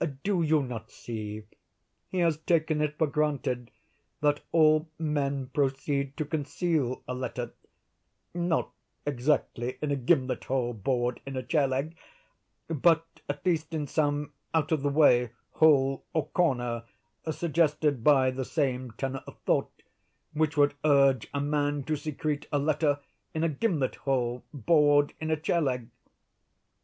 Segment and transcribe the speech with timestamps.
[0.23, 1.43] Do you not see
[2.09, 3.69] he has taken it for granted
[4.21, 8.71] that all men proceed to conceal a letter,—not
[9.05, 14.71] exactly in a gimlet hole bored in a chair leg—but, at least, in some out
[14.71, 16.85] of the way hole or corner
[17.31, 19.83] suggested by the same tenor of thought
[20.33, 22.99] which would urge a man to secrete a letter
[23.35, 25.89] in a gimlet hole bored in a chair leg?